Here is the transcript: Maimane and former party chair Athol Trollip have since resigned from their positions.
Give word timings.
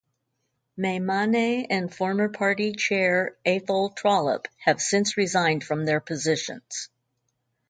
Maimane 0.79 1.67
and 1.69 1.93
former 1.95 2.27
party 2.27 2.71
chair 2.73 3.37
Athol 3.45 3.91
Trollip 3.91 4.47
have 4.57 4.81
since 4.81 5.15
resigned 5.15 5.63
from 5.63 5.85
their 5.85 5.99
positions. 5.99 6.89